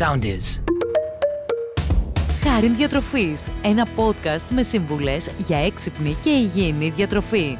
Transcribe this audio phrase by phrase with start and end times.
[0.00, 0.62] sound is.
[2.42, 7.58] Χάριν Διατροφής, ένα podcast με σύμβουλες για έξυπνη και υγιεινή διατροφή.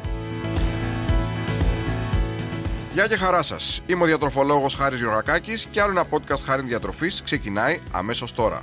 [2.92, 3.82] Γεια και χαρά σας.
[3.87, 8.62] Είμαι ο διατροφολόγος Χάρης Γιωργακάκη και άλλο ένα podcast Χάρη Διατροφής ξεκινάει αμέσως τώρα.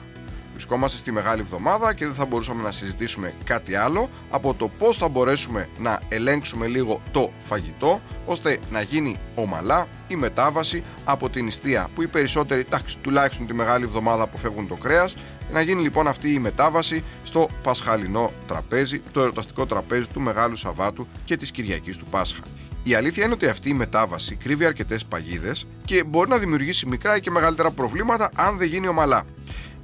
[0.58, 4.98] Βρισκόμαστε στη μεγάλη εβδομάδα και δεν θα μπορούσαμε να συζητήσουμε κάτι άλλο από το πώς
[4.98, 11.44] θα μπορέσουμε να ελέγξουμε λίγο το φαγητό ώστε να γίνει ομαλά η μετάβαση από την
[11.44, 15.16] νηστεία που οι περισσότεροι, εντάξει, τουλάχιστον τη μεγάλη εβδομάδα αποφεύγουν το κρέας,
[15.52, 21.08] να γίνει λοιπόν αυτή η μετάβαση στο πασχαλινό τραπέζι, το ερωταστικό τραπέζι του Μεγάλου Σαββάτου
[21.26, 22.42] και της Κυριακής του Πάσχα.
[22.84, 27.16] Η αλήθεια είναι ότι αυτή η μετάβαση κρύβει αρκετές παγίδες και μπορεί να δημιουργήσει μικρά
[27.16, 29.24] ή και μεγαλύτερα προβλήματα αν δεν γίνει ομαλά.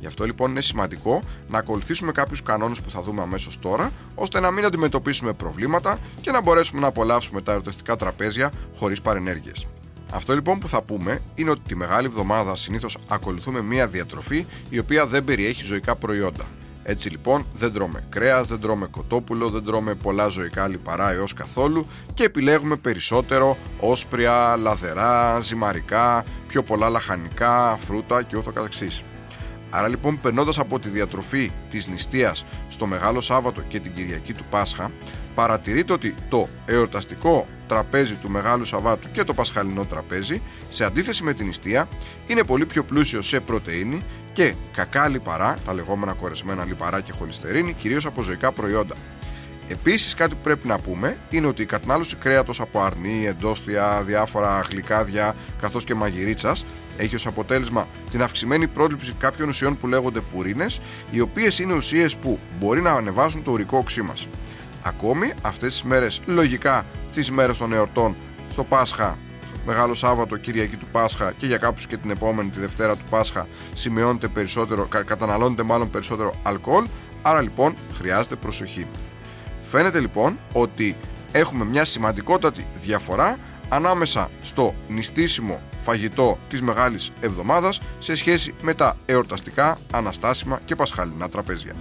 [0.04, 4.40] Γι' αυτό λοιπόν είναι σημαντικό να ακολουθήσουμε κάποιους κανόνες που θα δούμε αμέσως τώρα, ώστε
[4.40, 9.68] να μην αντιμετωπίσουμε προβλήματα και να μπορέσουμε να απολαύσουμε τα ερωτευτικά τραπέζια χωρίς παρενέργειες.
[10.14, 14.80] Αυτό λοιπόν που θα πούμε είναι ότι τη μεγάλη εβδομάδα συνήθως ακολουθούμε μία διατροφή η
[14.80, 16.46] οποία δεν περιέχει ζωικά προϊόντα.
[16.84, 21.88] Έτσι λοιπόν δεν τρώμε κρέας, δεν τρώμε κοτόπουλο, δεν τρώμε πολλά ζωικά λιπαρά έως καθόλου
[22.14, 29.04] και επιλέγουμε περισσότερο όσπρια, λαδερά, ζυμαρικά, πιο πολλά λαχανικά, φρούτα και ούτω καθεξής.
[29.76, 34.44] Άρα λοιπόν περνώντας από τη διατροφή της νηστείας στο Μεγάλο Σάββατο και την Κυριακή του
[34.50, 34.92] Πάσχα
[35.36, 41.34] παρατηρείτε ότι το εορταστικό τραπέζι του Μεγάλου Σαββάτου και το Πασχαλινό τραπέζι σε αντίθεση με
[41.34, 41.88] την νηστεία
[42.28, 47.74] είναι πολύ πιο πλούσιο σε πρωτεΐνη και κακά λιπαρά, τα λεγόμενα κορεσμένα λιπαρά και χολυστερίνη,
[47.74, 48.96] κυρίως από ζωικά προϊόντα.
[49.68, 54.62] Επίσης, κάτι που πρέπει να πούμε είναι ότι η κατανάλωση κρέατος από αρνί, εντόστια, διάφορα
[54.70, 56.66] γλυκάδια καθώς και μαγειρίτσας
[56.98, 60.80] έχει ως αποτέλεσμα την αυξημένη πρόληψη κάποιων ουσιών που λέγονται πουρίνες,
[61.12, 64.28] οι οποίες είναι ουσίες που μπορεί να ανεβάσουν το ουρικό οξύ μας.
[64.84, 68.16] Ακόμη αυτές τις μέρες, λογικά τις μέρες των εορτών,
[68.52, 69.18] στο Πάσχα,
[69.66, 73.48] Μεγάλο Σάββατο, Κυριακή του Πάσχα και για κάποιους και την επόμενη, τη Δευτέρα του Πάσχα,
[73.74, 76.86] σημειώνεται περισσότερο, καταναλώνεται μάλλον περισσότερο αλκοόλ.
[77.22, 78.88] Άρα λοιπόν χρειάζεται προσοχή.
[79.62, 80.96] Φαίνεται λοιπόν ότι
[81.32, 83.38] έχουμε μια σημαντικότατη διαφορά
[83.70, 91.30] ανάμεσα στο νηστίσιμο φαγητό της Μεγάλης Εβδομάδας σε σχέση με τα εορταστικά, αναστάσιμα και πασχαλινά
[91.30, 91.74] τραπέζια.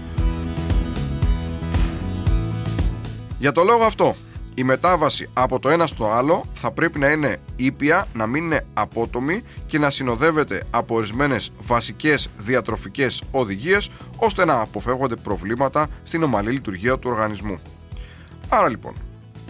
[3.38, 4.14] Για το λόγο αυτό,
[4.54, 8.66] η μετάβαση από το ένα στο άλλο θα πρέπει να είναι ήπια, να μην είναι
[8.74, 16.50] απότομη και να συνοδεύεται από ορισμένες βασικές διατροφικές οδηγίες ώστε να αποφεύγονται προβλήματα στην ομαλή
[16.50, 17.60] λειτουργία του οργανισμού.
[18.48, 18.94] Άρα λοιπόν,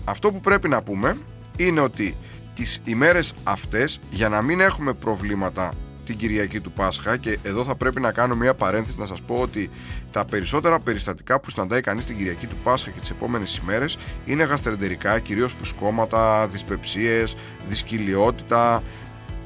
[0.04, 1.16] αυτό που πρέπει να πούμε
[1.56, 2.16] είναι ότι
[2.54, 5.72] τις ημέρες αυτές για να μην έχουμε προβλήματα
[6.06, 9.34] την Κυριακή του Πάσχα και εδώ θα πρέπει να κάνω μια παρένθεση να σας πω
[9.34, 9.70] ότι
[10.10, 14.44] τα περισσότερα περιστατικά που συναντάει κανείς την Κυριακή του Πάσχα και τις επόμενες ημέρες είναι
[14.44, 17.36] γαστρεντερικά, κυρίως φουσκώματα, δυσπεψίες,
[17.68, 18.82] δυσκυλιότητα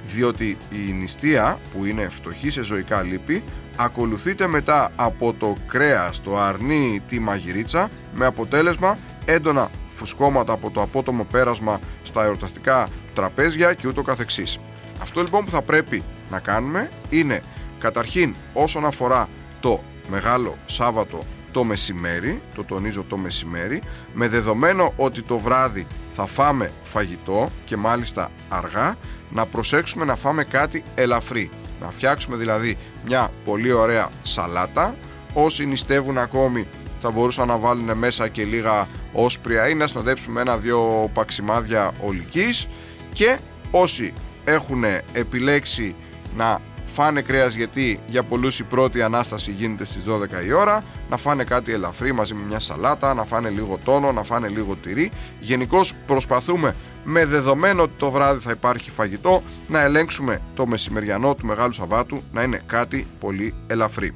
[0.06, 3.42] διότι η νηστεία που είναι φτωχή σε ζωικά λίπη
[3.76, 10.82] ακολουθείται μετά από το κρέας, το αρνί, τη μαγειρίτσα με αποτέλεσμα έντονα φουσκώματα από το
[10.82, 14.58] απότομο πέρασμα στα εορταστικά τραπέζια και ούτω καθεξής.
[15.02, 17.42] Αυτό λοιπόν που θα πρέπει να κάνουμε είναι
[17.78, 19.28] καταρχήν όσον αφορά
[19.60, 21.18] το Μεγάλο Σάββατο
[21.52, 23.82] το μεσημέρι, το τονίζω το μεσημέρι,
[24.14, 28.96] με δεδομένο ότι το βράδυ θα φάμε φαγητό και μάλιστα αργά,
[29.30, 31.50] να προσέξουμε να φάμε κάτι ελαφρύ.
[31.80, 34.94] Να φτιάξουμε δηλαδή μια πολύ ωραία σαλάτα.
[35.32, 36.66] Όσοι νηστεύουν ακόμη
[37.00, 42.68] θα μπορούσαν να βάλουν μέσα και λίγα όσπρια ή να συνοδέψουμε ένα-δυο παξιμάδια ολικής
[43.12, 43.38] και
[43.70, 44.12] όσοι
[44.44, 45.94] έχουν επιλέξει
[46.36, 51.16] να φάνε κρέας γιατί για πολλούς η πρώτη ανάσταση γίνεται στις 12 η ώρα να
[51.16, 55.10] φάνε κάτι ελαφρύ μαζί με μια σαλάτα, να φάνε λίγο τόνο, να φάνε λίγο τυρί.
[55.40, 56.74] Γενικώ προσπαθούμε
[57.04, 62.22] με δεδομένο ότι το βράδυ θα υπάρχει φαγητό να ελέγξουμε το μεσημεριανό του Μεγάλου Σαββάτου
[62.32, 64.14] να είναι κάτι πολύ ελαφρύ.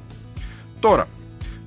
[0.79, 1.05] Τώρα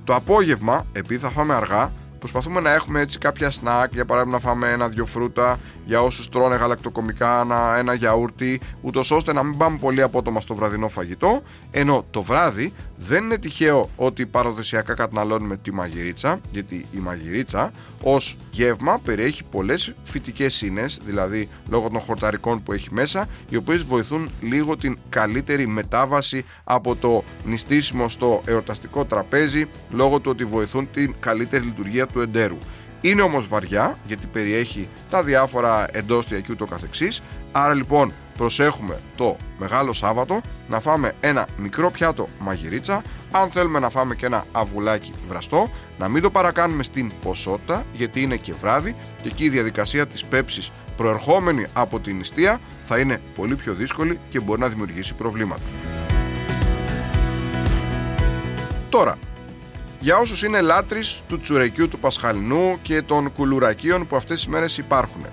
[0.03, 4.43] το απόγευμα επειδή θα φάμε αργά προσπαθούμε να έχουμε έτσι κάποια σνακ, για παράδειγμα να
[4.43, 9.77] φάμε ένα-δυο φρούτα, για όσους τρώνε γαλακτοκομικά, ένα, ένα γιαούρτι, ούτως ώστε να μην πάμε
[9.77, 11.41] πολύ απότομα στο βραδινό φαγητό.
[11.71, 17.71] Ενώ το βράδυ δεν είναι τυχαίο ότι παραδοσιακά καταναλώνουμε τη μαγειρίτσα, γιατί η μαγειρίτσα
[18.03, 23.83] ως γεύμα περιέχει πολλές φυτικές ίνε, δηλαδή λόγω των χορταρικών που έχει μέσα, οι οποίες
[23.83, 30.89] βοηθούν λίγο την καλύτερη μετάβαση από το νηστίσιμο στο εορταστικό τραπέζι, λόγω του ότι βοηθούν
[30.93, 32.57] την καλύτερη λειτουργία του εντέρου.
[33.05, 37.21] Είναι όμως βαριά γιατί περιέχει τα διάφορα εντόστια και ούτω καθεξής
[37.51, 43.89] Άρα λοιπόν προσέχουμε το Μεγάλο Σάββατο να φάμε ένα μικρό πιάτο μαγειρίτσα αν θέλουμε να
[43.89, 48.95] φάμε και ένα αυγουλάκι βραστό να μην το παρακάνουμε στην ποσότητα γιατί είναι και βράδυ
[49.21, 54.19] και εκεί η διαδικασία της πέψης προερχόμενη από την νηστεία θα είναι πολύ πιο δύσκολη
[54.29, 55.63] και μπορεί να δημιουργήσει προβλήματα.
[58.89, 59.17] Τώρα,
[59.99, 64.77] για όσους είναι λάτρεις του τσουρεκιού του Πασχαλινού και των κουλουρακίων που αυτές τις μέρες
[64.77, 65.25] υπάρχουν.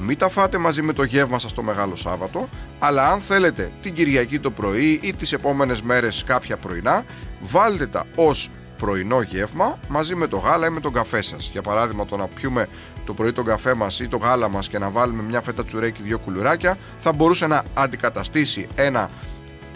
[0.00, 2.48] Μην τα φάτε μαζί με το γεύμα σας το Μεγάλο Σάββατο,
[2.78, 7.04] αλλά αν θέλετε την Κυριακή το πρωί ή τις επόμενες μέρες κάποια πρωινά,
[7.40, 11.48] βάλτε τα ως πρωινό γεύμα μαζί με το γάλα ή με τον καφέ σας.
[11.52, 12.68] Για παράδειγμα το να πιούμε
[13.04, 16.02] το πρωί τον καφέ μας ή το γάλα μας και να βάλουμε μια φέτα τσουρέκι
[16.02, 19.10] δύο κουλουράκια θα μπορούσε να αντικαταστήσει ένα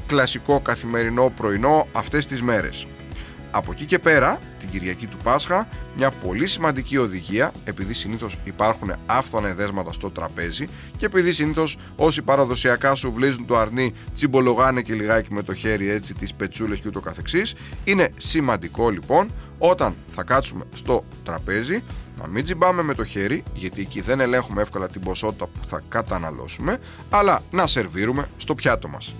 [0.06, 2.86] κλασικό καθημερινό πρωινό αυτές τις μέρες.
[3.54, 8.92] Από εκεί και πέρα, την Κυριακή του Πάσχα, μια πολύ σημαντική οδηγία, επειδή συνήθως υπάρχουν
[9.06, 14.94] άφθονα εδέσματα στο τραπέζι και επειδή συνήθως όσοι παραδοσιακά σου βλύζουν το αρνί, τσιμπολογάνε και
[14.94, 17.54] λιγάκι με το χέρι έτσι τις πετσούλες και ούτω καθεξής,
[17.84, 21.82] είναι σημαντικό λοιπόν όταν θα κάτσουμε στο τραπέζι
[22.20, 25.82] να μην τσιμπάμε με το χέρι, γιατί εκεί δεν ελέγχουμε εύκολα την ποσότητα που θα
[25.88, 26.78] καταναλώσουμε,
[27.10, 29.14] αλλά να σερβίρουμε στο πιάτο μας.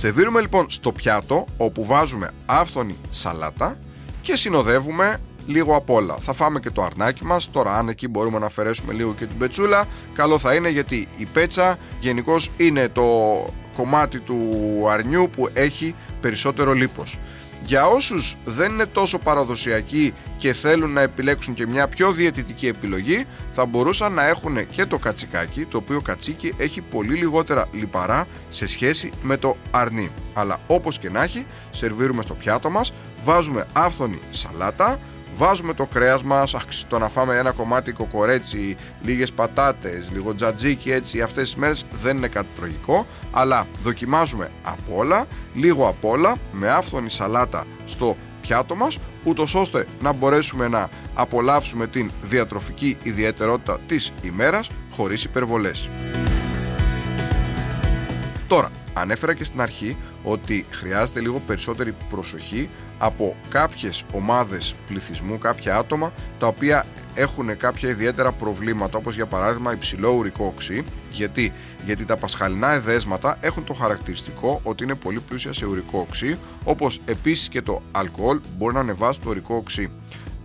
[0.00, 3.78] Σερβίρουμε λοιπόν στο πιάτο όπου βάζουμε άφθονη σαλάτα
[4.22, 6.16] και συνοδεύουμε λίγο απ' όλα.
[6.20, 9.38] Θα φάμε και το αρνάκι μας, τώρα αν εκεί μπορούμε να αφαιρέσουμε λίγο και την
[9.38, 13.04] πετσούλα, καλό θα είναι γιατί η πέτσα γενικώς είναι το
[13.76, 14.38] κομμάτι του
[14.90, 17.18] αρνιού που έχει περισσότερο λίπος.
[17.64, 23.26] Για όσους δεν είναι τόσο παραδοσιακοί και θέλουν να επιλέξουν και μια πιο διαιτητική επιλογή
[23.52, 28.66] θα μπορούσαν να έχουν και το κατσικάκι το οποίο κατσίκι έχει πολύ λιγότερα λιπαρά σε
[28.66, 30.10] σχέση με το αρνί.
[30.34, 32.92] Αλλά όπως και να έχει σερβίρουμε στο πιάτο μας
[33.24, 34.98] βάζουμε άφθονη σαλάτα
[35.32, 36.56] βάζουμε το κρέας μας
[36.88, 42.16] το να φάμε ένα κομμάτι κοκορέτσι λίγες πατάτες, λίγο τζατζίκι έτσι αυτές τις μέρες δεν
[42.16, 48.74] είναι κάτι τραγικό αλλά δοκιμάζουμε απ' όλα λίγο απ' όλα με άφθονη σαλάτα στο πιάτο
[48.74, 55.88] μας ούτως ώστε να μπορέσουμε να απολαύσουμε την διατροφική ιδιαιτερότητα της ημέρας χωρίς υπερβολές.
[58.46, 62.68] Τώρα, ανέφερα και στην αρχή ότι χρειάζεται λίγο περισσότερη προσοχή
[62.98, 69.72] από κάποιες ομάδες πληθυσμού, κάποια άτομα τα οποία έχουν κάποια ιδιαίτερα προβλήματα όπως για παράδειγμα
[69.72, 71.52] υψηλό ουρικό οξύ γιατί,
[71.84, 77.00] γιατί τα πασχαλινά εδέσματα έχουν το χαρακτηριστικό ότι είναι πολύ πλούσια σε ουρικό οξύ όπως
[77.04, 79.90] επίσης και το αλκοόλ μπορεί να ανεβάσει το ουρικό οξύ.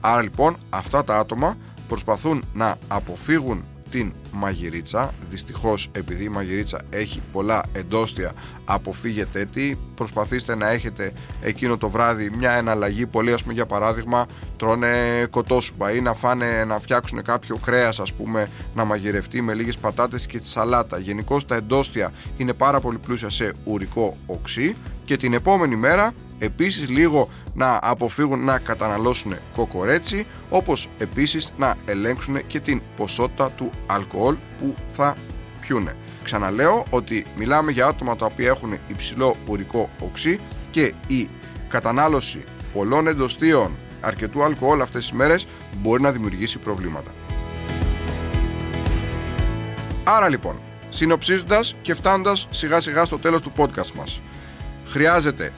[0.02, 5.14] Άρα λοιπόν αυτά τα άτομα προσπαθούν να αποφύγουν την μαγειρίτσα.
[5.30, 8.32] Δυστυχώς, επειδή η μαγειρίτσα έχει πολλά εντόστια,
[8.66, 9.76] αποφύγετε τι.
[9.96, 13.06] Προσπαθήστε να έχετε εκείνο το βράδυ μια εναλλαγή.
[13.06, 14.26] Πολλοί, ας πούμε, για παράδειγμα,
[14.58, 19.78] τρώνε κοτόσουπα ή να φάνε να φτιάξουν κάποιο κρέας, ας πούμε, να μαγειρευτεί με λίγες
[19.78, 20.98] πατάτες και τη σαλάτα.
[20.98, 24.76] Γενικώς τα εντόστια είναι πάρα πολύ πλούσια σε ουρικό οξύ
[25.06, 32.48] και την επόμενη μέρα επίσης λίγο να αποφύγουν να καταναλώσουν κοκορέτσι όπως επίσης να ελέγξουν
[32.48, 35.16] και την ποσότητα του αλκοόλ που θα
[35.62, 35.96] πιούνε.
[36.24, 40.40] Ξαναλέω ότι μιλάμε για άτομα τα οποία έχουν υψηλό ουρικό οξύ
[40.72, 41.30] και η
[41.68, 42.44] κατανάλωση
[42.74, 43.72] πολλών εντοστίων
[44.02, 45.48] αρκετού αλκοόλ αυτές τις μέρες
[45.82, 47.12] μπορεί να δημιουργήσει προβλήματα.
[50.04, 50.56] Άρα λοιπόν,
[50.90, 54.22] συνοψίζοντας και φτάνοντας σιγά σιγά στο τέλος του podcast μας,
[54.86, 55.52] χρειάζεται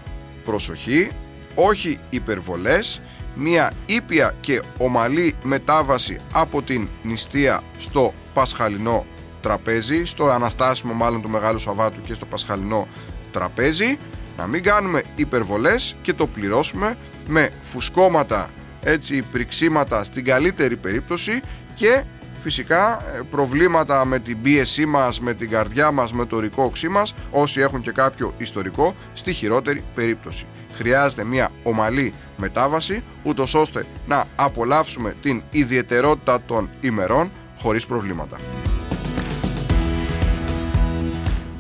[0.48, 1.12] προσοχή,
[1.56, 3.02] όχι υπερβολές,
[3.36, 9.06] μια ήπια και ομαλή μετάβαση από την νηστεία στο πασχαλινό
[9.42, 12.88] τραπέζι, στο αναστάσιμο μάλλον του Μεγάλου Σαββάτου και στο πασχαλινό
[13.32, 13.98] τραπέζι,
[14.38, 18.50] να μην κάνουμε υπερβολές και το πληρώσουμε με φουσκώματα,
[18.84, 21.42] έτσι πριξίματα στην καλύτερη περίπτωση
[21.76, 22.04] και
[22.42, 26.88] φυσικά ε, προβλήματα με την πίεσή μας, με την καρδιά μας, με το ορικό οξύ
[26.88, 30.46] μας, όσοι έχουν και κάποιο ιστορικό, στη χειρότερη περίπτωση.
[30.74, 38.38] Χρειάζεται μια ομαλή μετάβαση, ούτως ώστε να απολαύσουμε την ιδιαιτερότητα των ημερών χωρίς προβλήματα.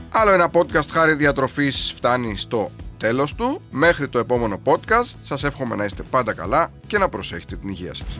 [0.09, 3.61] Άλλο ένα podcast χάρη διατροφής φτάνει στο τέλος του.
[3.71, 7.93] Μέχρι το επόμενο podcast σας εύχομαι να είστε πάντα καλά και να προσέχετε την υγεία
[7.93, 8.19] σας.